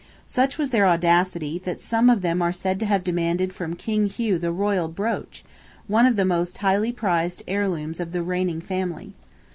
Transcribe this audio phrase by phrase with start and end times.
[0.25, 4.07] Such was their audacity, that some of them are said to have demanded from King
[4.07, 5.45] Hugh the royal brooch,
[5.85, 9.13] one of the most highly prized heirlooms of the reigning family.